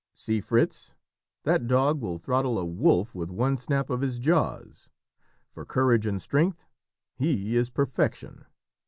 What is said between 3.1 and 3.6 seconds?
with one